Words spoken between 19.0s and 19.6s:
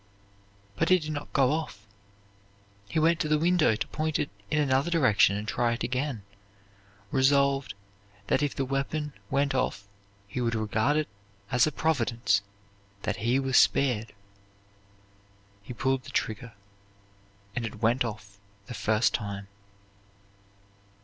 time.